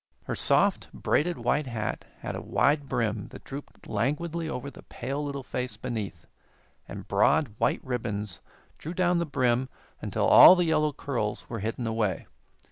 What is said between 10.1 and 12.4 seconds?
all the yellow curls were hidden away.